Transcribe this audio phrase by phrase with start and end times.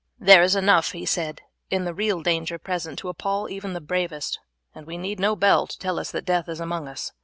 [0.19, 4.39] "There is enough," he said, "in the real danger present to appall even the bravest,
[4.73, 7.11] and we need no bell to tell us that death is among us.